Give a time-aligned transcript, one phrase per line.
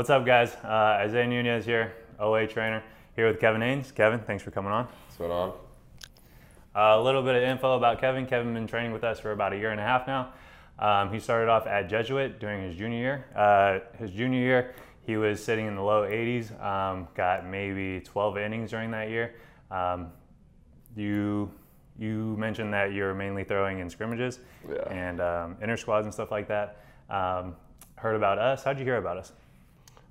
[0.00, 0.56] What's up, guys?
[0.64, 2.82] Uh, Isaiah Nunez here, OA trainer,
[3.16, 3.92] here with Kevin Haynes.
[3.92, 4.86] Kevin, thanks for coming on.
[4.86, 5.50] What's going on?
[6.74, 8.24] Uh, a little bit of info about Kevin.
[8.24, 10.32] Kevin has been training with us for about a year and a half now.
[10.78, 13.26] Um, he started off at Jesuit during his junior year.
[13.36, 18.38] Uh, his junior year, he was sitting in the low 80s, um, got maybe 12
[18.38, 19.34] innings during that year.
[19.70, 20.12] Um,
[20.96, 21.52] you
[21.98, 24.76] you mentioned that you're mainly throwing in scrimmages Yeah.
[24.90, 26.78] and um, inter squads and stuff like that.
[27.10, 27.54] Um,
[27.96, 28.64] heard about us.
[28.64, 29.34] How'd you hear about us?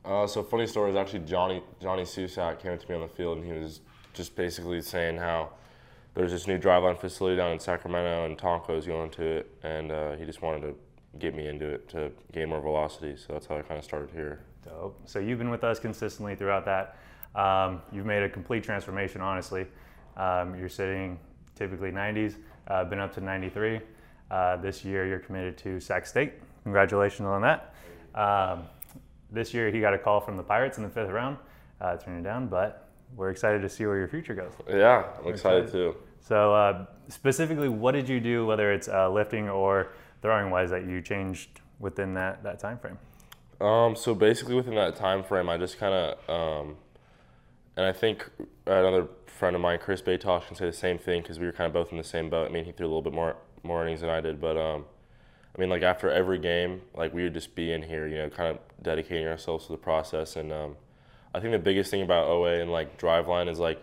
[0.09, 3.37] Uh, so funny story is actually Johnny Johnny Susak came to me on the field
[3.37, 3.81] and he was
[4.15, 5.51] just basically saying how
[6.15, 10.15] there's this new driveline facility down in Sacramento and Tonko's going to it and uh,
[10.15, 10.75] he just wanted to
[11.19, 13.15] get me into it to gain more velocity.
[13.17, 14.39] So that's how I kind of started here.
[14.65, 14.99] Dope.
[15.05, 16.97] So you've been with us consistently throughout that.
[17.35, 19.67] Um, you've made a complete transformation, honestly.
[20.17, 21.19] Um, you're sitting
[21.53, 22.35] typically 90s,
[22.67, 23.79] uh, been up to 93.
[24.31, 26.33] Uh, this year you're committed to Sac State.
[26.63, 27.75] Congratulations on that.
[28.15, 28.63] Um,
[29.31, 31.37] this year he got a call from the Pirates in the fifth round,
[31.81, 34.51] uh, turned it down, but we're excited to see where your future goes.
[34.67, 35.95] Yeah, I'm excited too.
[36.19, 40.85] So uh, specifically, what did you do, whether it's uh, lifting or throwing wise, that
[40.85, 42.97] you changed within that, that time frame?
[43.61, 46.77] Um, so basically, within that time frame, I just kind of, um,
[47.75, 48.29] and I think
[48.65, 51.67] another friend of mine, Chris Baytosh, can say the same thing because we were kind
[51.67, 52.47] of both in the same boat.
[52.49, 54.85] I mean, he threw a little bit more more innings than I did, but um,
[55.55, 58.29] I mean, like after every game, like we would just be in here, you know,
[58.29, 60.35] kind of dedicating ourselves to the process.
[60.35, 60.75] And um,
[61.33, 63.81] I think the biggest thing about OA and like Driveline is like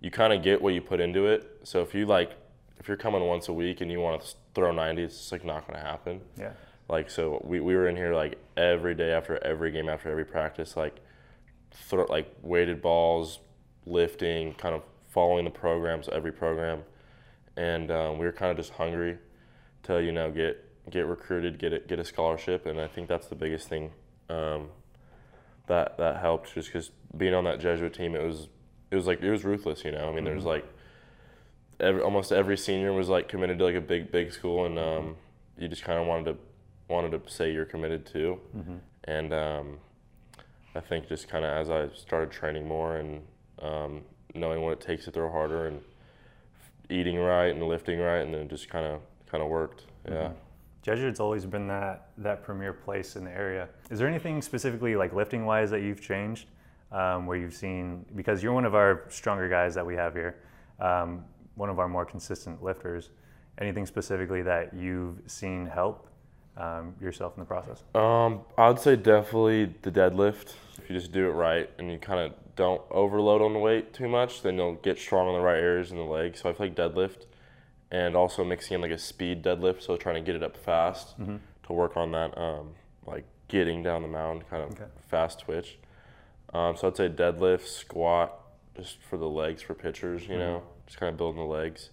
[0.00, 1.60] you kind of get what you put into it.
[1.64, 2.32] So if you like,
[2.78, 5.44] if you're coming once a week and you want to throw 90, it's just like
[5.44, 6.20] not going to happen.
[6.38, 6.52] Yeah.
[6.88, 10.24] Like so, we, we were in here like every day after every game after every
[10.24, 10.96] practice, like
[11.72, 13.38] throw like weighted balls,
[13.86, 16.82] lifting, kind of following the programs every program,
[17.56, 19.18] and um, we were kind of just hungry
[19.84, 23.28] to you know get get recruited, get it, get a scholarship, and I think that's
[23.28, 23.90] the biggest thing
[24.28, 24.68] um,
[25.66, 26.54] that that helped.
[26.54, 28.48] Just because being on that Jesuit team, it was
[28.90, 29.84] it was like it was ruthless.
[29.84, 30.66] You know, I mean, there's like
[31.78, 35.16] every, almost every senior was like committed to like a big big school, and um,
[35.58, 36.36] you just kind of wanted to
[36.88, 38.38] wanted to say you're committed to,
[39.04, 39.78] and um,
[40.74, 43.22] I think just kind of as I started training more and
[43.62, 44.02] um,
[44.34, 45.80] knowing what it takes to throw harder and
[46.88, 49.00] eating right and lifting right, and then it just kind of
[49.30, 49.84] kind of worked.
[50.08, 50.30] Yeah.
[50.82, 53.68] Jesuit's always been that that premier place in the area.
[53.90, 56.46] Is there anything specifically like lifting wise that you've changed,
[56.90, 60.36] um, where you've seen because you're one of our stronger guys that we have here,
[60.80, 61.24] um,
[61.54, 63.10] one of our more consistent lifters.
[63.58, 66.08] Anything specifically that you've seen help
[66.56, 67.82] um, yourself in the process?
[67.94, 70.54] Um, I'd say definitely the deadlift.
[70.78, 73.92] If you just do it right and you kind of don't overload on the weight
[73.92, 76.40] too much, then you'll get strong in the right areas in the legs.
[76.40, 77.26] So I feel like deadlift,
[77.90, 81.16] and also mixing in like a speed deadlift, so trying to get it up fast
[81.66, 82.70] to work on that, um,
[83.06, 84.90] like getting down the mound, kind of Okay.
[85.08, 85.78] fast twitch.
[86.52, 88.36] Um, so I'd say deadlift, squat,
[88.76, 91.90] just for the legs for pitchers, you know, just kind of building the legs.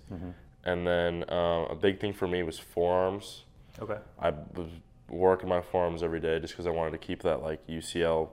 [0.64, 3.44] And then um, a big thing for me was forearms.
[3.80, 3.98] Okay.
[4.20, 4.68] I was
[5.10, 8.30] working my forearms every day just because I wanted to keep that like UCL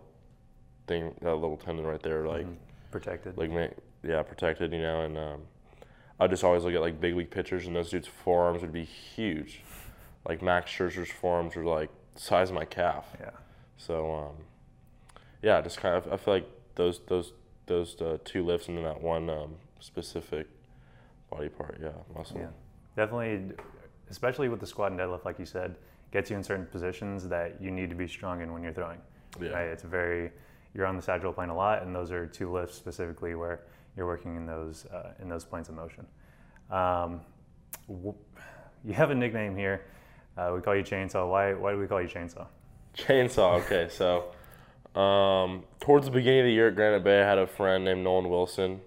[0.87, 2.47] thing, that little tendon right there, like
[2.91, 3.37] Protected.
[3.39, 3.51] like
[4.03, 5.03] yeah, protected, you know.
[5.03, 5.41] And um,
[6.21, 8.85] I just always look at like big league pitchers, and those dudes' forearms would be
[8.85, 9.63] huge.
[10.27, 13.07] Like Max Scherzer's forearms were like the size of my calf.
[13.21, 13.31] yeah.
[13.77, 14.45] So um,
[15.43, 17.33] yeah, just kind of I feel like those those
[17.67, 20.47] those uh, two lifts and then that one um, specific
[21.31, 22.39] body part, yeah, muscle.
[22.39, 22.49] Yeah,
[22.97, 23.55] definitely,
[24.11, 25.77] especially with the squat and deadlift, like you said,
[26.13, 28.99] gets you in certain positions that you need to be strong in when you're throwing.
[29.41, 29.51] Yeah.
[29.51, 29.67] Right?
[29.67, 30.31] It's very,
[30.75, 33.63] you're on the sagittal plane a lot, and those are two lifts specifically where
[33.97, 36.07] you're working in those uh, in those planes of motion.
[36.71, 37.21] Um,
[37.89, 39.83] you have a nickname here.
[40.37, 41.29] Uh, we call you Chainsaw.
[41.29, 41.55] Why?
[41.55, 42.47] Why do we call you Chainsaw?
[42.97, 43.63] Chainsaw.
[43.65, 44.33] Okay, so
[44.99, 48.03] um, towards the beginning of the year at Granite Bay, I had a friend named
[48.03, 48.81] Nolan Wilson.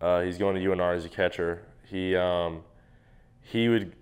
[0.00, 1.62] Uh, he's going to UNR as a catcher.
[1.84, 2.62] He um,
[3.40, 3.94] he would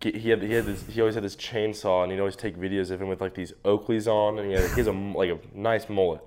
[0.00, 2.56] get, he had he had this he always had this chainsaw and he'd always take
[2.56, 5.30] videos of him with like these Oakleys on and he, had, he has a like
[5.30, 6.20] a nice mullet.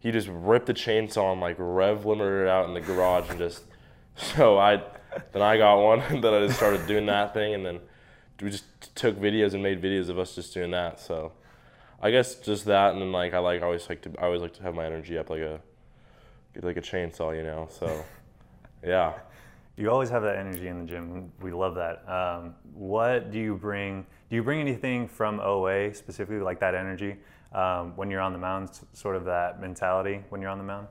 [0.00, 3.38] He just ripped the chainsaw and like rev limited it out in the garage and
[3.38, 3.64] just
[4.16, 4.82] so I
[5.32, 7.80] then I got one and then I just started doing that thing and then
[8.40, 11.00] we just took videos and made videos of us just doing that.
[11.00, 11.32] So
[12.00, 14.54] I guess just that, and then like I like always like to I always like
[14.54, 15.60] to have my energy up like a
[16.60, 17.68] like a chainsaw, you know.
[17.70, 18.04] So
[18.84, 19.14] yeah,
[19.78, 21.30] You always have that energy in the gym.
[21.40, 22.02] We love that.
[22.08, 24.04] Um, what do you bring?
[24.28, 27.16] Do you bring anything from OA specifically, like that energy,
[27.52, 28.70] um, when you're on the mound?
[28.92, 30.88] Sort of that mentality when you're on the mound.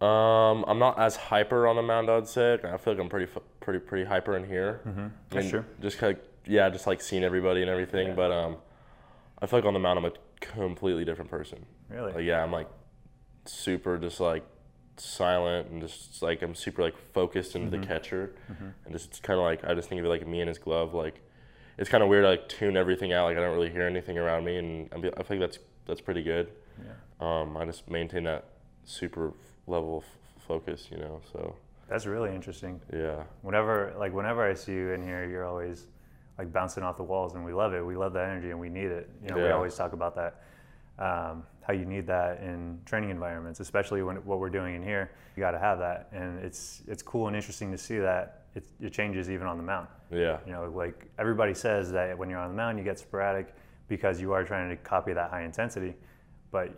[0.00, 2.10] um, I'm not as hyper on the mound.
[2.10, 3.30] I'd say I feel like I'm pretty
[3.60, 4.80] pretty pretty hyper in here.
[4.86, 5.06] Mm-hmm.
[5.30, 5.64] That's true.
[5.80, 8.08] Just of yeah, just like seeing everybody and everything.
[8.08, 8.14] Yeah.
[8.14, 8.56] But um,
[9.40, 11.64] I feel like on the mound I'm a completely different person.
[11.88, 12.12] Really?
[12.12, 12.68] Like, yeah, I'm like
[13.44, 14.44] super just like
[15.00, 17.80] silent and just like I'm super like focused into Mm-hmm.
[17.82, 20.40] the catcher, and just it's kind of like I just think of it like me
[20.40, 20.94] and his glove.
[20.94, 21.20] Like,
[21.78, 22.24] it's kind of weird.
[22.24, 23.24] to, like tune everything out.
[23.26, 26.00] Like I don't really hear anything around me, and I, be, I think that's that's
[26.00, 26.48] pretty good.
[26.78, 27.40] Yeah.
[27.40, 28.44] Um, I just maintain that
[28.84, 29.32] super
[29.66, 31.20] level of f- focus, you know.
[31.32, 31.56] So
[31.88, 32.80] That's really interesting.
[32.92, 35.86] yeah, Whenever, like, whenever I see you in here, you're always
[36.38, 37.84] like bouncing off the walls, and we love it.
[37.84, 39.10] We love that energy, and we need it.
[39.22, 40.42] You know, we always talk about that.
[40.98, 45.10] Um, how you need that in training environments, especially when what we're doing in here.
[45.36, 48.64] You got to have that, and it's it's cool and interesting to see that it,
[48.80, 49.86] it changes even on the mound.
[50.10, 53.54] yeah, You know, like everybody says that when you're on the mound, you get sporadic
[53.86, 55.94] because you are trying to copy that high intensity,
[56.50, 56.70] but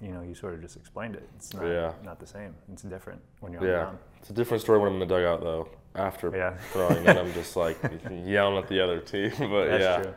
[0.00, 1.26] you know, you sort of just explained it.
[1.36, 1.92] It's not Yeah.
[2.04, 2.54] not the same.
[2.70, 3.84] It's different when you're on the yeah.
[3.84, 3.98] mound.
[4.20, 5.68] It's a different story when I'm in the dugout though.
[5.94, 6.54] After Yeah.
[6.72, 7.78] throwing, then I'm just like
[8.10, 9.30] yelling at the other team.
[9.38, 10.14] But That's yeah, true.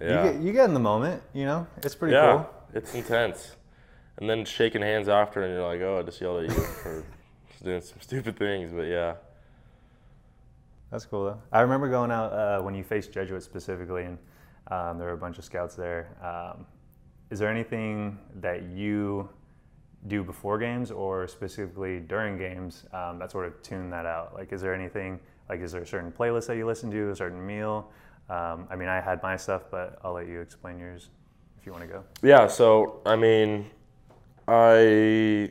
[0.00, 0.24] yeah.
[0.24, 1.66] You get you get in the moment, you know.
[1.82, 2.50] It's pretty yeah, cool.
[2.74, 3.56] It's intense.
[4.18, 7.04] And then shaking hands after, and you're like, oh, I just yelled at you for
[7.64, 8.72] doing some stupid things.
[8.72, 9.14] But yeah,
[10.90, 11.42] That's cool though.
[11.52, 14.18] I remember going out uh, when you faced Jesuit specifically, and
[14.70, 16.08] um, there were a bunch of scouts there.
[16.22, 16.66] Um,
[17.30, 19.28] is there anything that you
[20.08, 24.34] do before games or specifically during games um, that sort of tune that out?
[24.34, 27.16] Like, is there anything like is there a certain playlist that you listen to, a
[27.16, 27.90] certain meal?
[28.30, 31.10] Um, I mean, I had my stuff, but I'll let you explain yours
[31.60, 32.04] if you want to go.
[32.22, 32.46] yeah.
[32.46, 33.70] So I mean,
[34.48, 35.50] I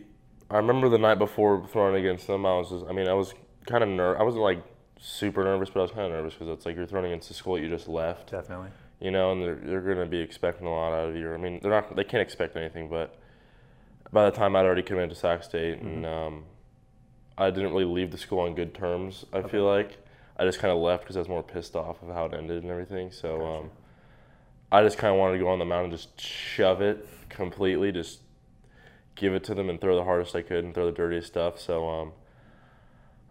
[0.49, 2.45] I remember the night before throwing against them.
[2.45, 3.33] I was just, I mean, I was
[3.67, 4.17] kind of ner.
[4.19, 4.63] I wasn't like
[4.99, 7.33] super nervous, but I was kind of nervous because it's like you're throwing against the
[7.33, 8.31] school that you just left.
[8.31, 8.69] Definitely.
[8.99, 11.31] you know, and they're, they're going to be expecting a lot out of you.
[11.33, 13.15] I mean, they're not, they can't expect anything, but
[14.11, 16.43] by the time I'd already committed to Sac State, and um,
[17.37, 19.25] I didn't really leave the school on good terms.
[19.31, 19.99] I feel like
[20.35, 22.63] I just kind of left because I was more pissed off of how it ended
[22.63, 23.11] and everything.
[23.11, 23.51] So Gotcha.
[23.51, 23.71] um,
[24.71, 27.91] I just kind of wanted to go on the mound and just shove it completely,
[27.91, 28.19] just
[29.15, 31.59] give it to them and throw the hardest I could and throw the dirtiest stuff.
[31.59, 32.11] So um,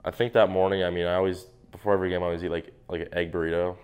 [0.05, 2.73] I think that morning, I mean, I always before every game, I always eat like
[2.89, 3.77] like an egg burrito.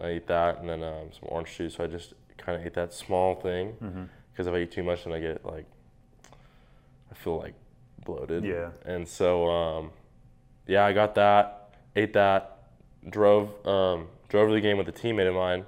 [0.00, 1.74] I eat that and then um, some orange juice.
[1.74, 5.04] So I just kind of ate that small thing because if I eat too much,
[5.04, 5.66] then I get like
[7.10, 7.54] I feel like
[8.04, 8.44] bloated.
[8.44, 8.70] Yeah.
[8.84, 9.90] And so um,
[10.66, 12.64] yeah, I got that, ate that,
[13.08, 15.64] drove um, drove to the game with a teammate of mine,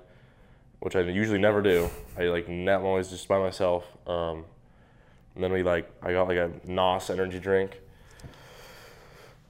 [0.80, 1.88] which I usually never do.
[2.18, 3.84] I like ne- I'm always just by myself.
[4.06, 4.44] Um,
[5.34, 7.80] and then we like I got like a Nos energy drink,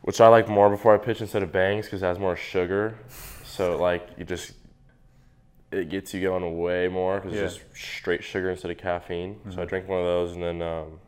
[0.02, 2.96] which I like more before I pitch instead of Bangs because it has more sugar.
[3.44, 4.52] So like you just
[5.72, 7.44] it gets you going way more because Yeah.
[7.44, 9.40] it's just straight sugar instead of caffeine.
[9.50, 11.00] So I drank one of those and then um,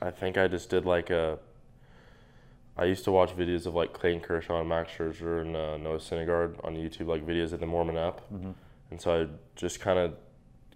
[0.00, 1.38] I think I just did like a.
[2.78, 5.96] I used to watch videos of like Clayton Kershaw and Max Scherzer and uh, Noah
[5.96, 8.20] Syndergaard on YouTube, like videos of them warming up,
[8.96, 9.26] and so I
[9.56, 10.14] just kind of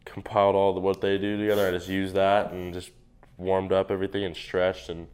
[0.05, 1.69] compiled all the what they do together.
[1.69, 2.91] I just used that and just
[3.39, 5.07] warmed up everything and stretched and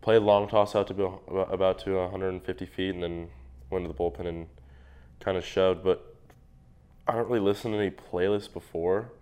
[0.00, 3.28] played long toss out to be about, to 150 feet and then
[3.68, 4.46] went to the bullpen and
[5.20, 5.84] kind of shoved.
[5.84, 6.16] But
[7.06, 9.12] I don't really listen to any playlists before.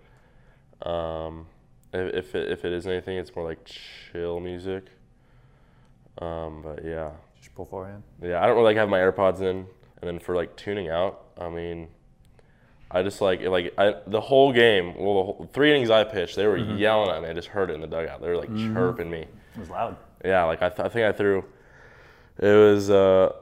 [0.83, 1.47] Um,
[1.93, 4.85] if if it, if it is anything, it's more like chill music.
[6.19, 7.11] Um, but yeah,
[7.41, 8.05] Just beforehand.
[8.23, 9.67] yeah, I don't really like have my AirPods in,
[10.01, 11.89] and then for like tuning out, I mean,
[12.91, 14.95] I just like like I the whole game.
[14.97, 17.29] Well, the whole, three innings I pitched, they were yelling at me.
[17.29, 18.21] I just heard it in the dugout.
[18.23, 19.21] They were like chirping me.
[19.21, 19.97] It was loud.
[20.25, 21.45] Yeah, like I, th- I think I threw.
[22.39, 23.33] It was uh,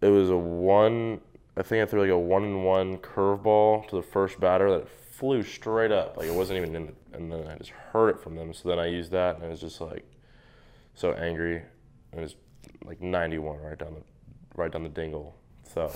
[0.00, 1.20] it was a one.
[1.56, 4.88] I think I threw like a one and one curveball to the first batter that
[4.88, 6.16] flew straight up.
[6.16, 6.86] Like it wasn't even in.
[6.86, 8.52] The, and then I just heard it from them.
[8.54, 10.04] So then I used that, and I was just like,
[10.94, 11.56] so angry.
[12.12, 12.36] And it was
[12.84, 14.02] like 91 right down the,
[14.54, 15.34] right down the dingle.
[15.74, 15.90] So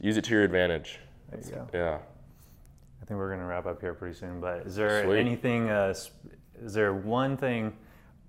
[0.00, 0.98] use it to your advantage.
[1.32, 1.68] There you go.
[1.72, 1.98] Yeah.
[3.00, 4.40] I think we're going to wrap up here pretty soon.
[4.40, 5.18] But is there Sweet.
[5.18, 5.68] anything?
[5.68, 5.94] Uh,
[6.62, 7.72] is there one thing,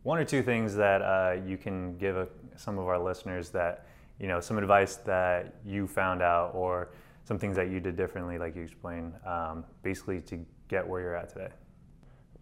[0.01, 3.86] one or two things that uh, you can give a, some of our listeners that
[4.19, 6.89] you know, some advice that you found out, or
[7.25, 11.15] some things that you did differently, like you explained, um, basically to get where you're
[11.15, 11.50] at today?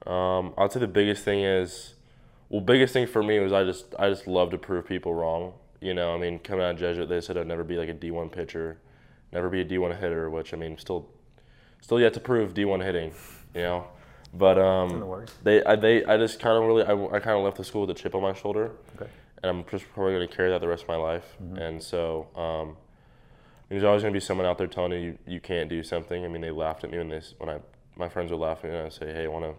[0.05, 1.95] Um, I'd say the biggest thing is,
[2.49, 5.53] well, biggest thing for me was I just I just love to prove people wrong.
[5.79, 7.93] You know, I mean, coming out of Jesuit, they said I'd never be like a
[7.93, 8.79] D1 pitcher,
[9.31, 11.07] never be a D1 hitter, which I mean, still,
[11.81, 13.13] still yet to prove D1 hitting.
[13.53, 13.87] You know,
[14.33, 14.99] but um,
[15.43, 17.81] they I, they I just kind of really I, I kind of left the school
[17.81, 19.11] with a chip on my shoulder, Okay.
[19.43, 21.35] and I'm just probably going to carry that the rest of my life.
[21.55, 22.77] And so, um,
[23.67, 26.23] there's always going to be someone out there telling you, you you can't do something.
[26.23, 27.59] I mean, they laughed at me when they when I
[27.97, 29.53] my friends would laugh at me and I say, hey, I want to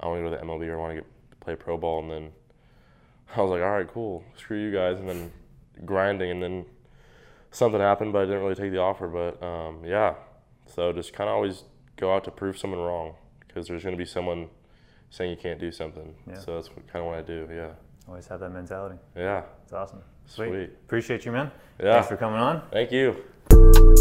[0.00, 1.06] I want to go to the MLB or I want to get
[1.40, 2.30] play pro ball, and then
[3.36, 5.30] I was like, all right, cool, screw you guys, and then
[5.84, 6.64] grinding, and then
[7.50, 9.08] something happened, but I didn't really take the offer.
[9.08, 10.14] But um, yeah,
[10.66, 11.64] so just kind of always
[11.96, 13.14] go out to prove someone wrong.
[13.46, 14.48] because there's going to be someone
[15.10, 16.14] saying you can't do something.
[16.26, 16.38] Yeah.
[16.38, 17.48] So that's kind of what I do.
[17.52, 17.70] Yeah.
[18.08, 18.96] Always have that mentality.
[19.16, 19.42] Yeah.
[19.64, 20.02] It's awesome.
[20.26, 20.70] Sweet.
[20.86, 21.50] Appreciate you, man.
[21.82, 21.94] Yeah.
[21.94, 22.62] Thanks for coming on.
[22.70, 23.96] Thank you.